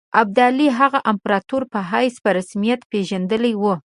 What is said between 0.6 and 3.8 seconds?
هغه د امپراطور په حیث په رسمیت پېژندلی وو.